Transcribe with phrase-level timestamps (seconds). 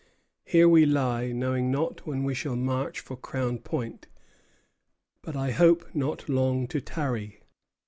[0.45, 4.07] "Here we lie, knowing not when we shall march for Crown Point;
[5.21, 7.41] but I hope not long to tarry.